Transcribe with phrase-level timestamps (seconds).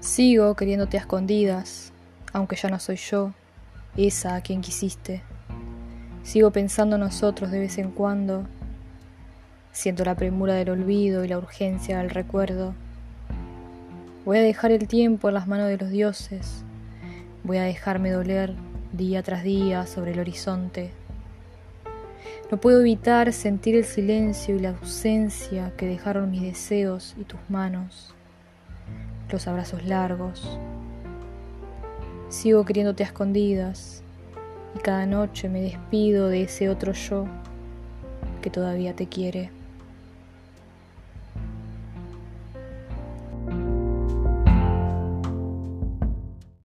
[0.00, 1.92] Sigo queriéndote a escondidas,
[2.32, 3.34] aunque ya no soy yo,
[3.98, 5.22] esa a quien quisiste.
[6.22, 8.46] Sigo pensando en nosotros de vez en cuando.
[9.72, 12.72] Siento la premura del olvido y la urgencia del recuerdo.
[14.24, 16.64] Voy a dejar el tiempo en las manos de los dioses.
[17.44, 18.54] Voy a dejarme doler
[18.92, 20.92] día tras día sobre el horizonte.
[22.50, 27.40] No puedo evitar sentir el silencio y la ausencia que dejaron mis deseos y tus
[27.50, 28.14] manos
[29.32, 30.58] los abrazos largos.
[32.28, 34.02] Sigo queriéndote a escondidas
[34.76, 37.26] y cada noche me despido de ese otro yo
[38.42, 39.50] que todavía te quiere.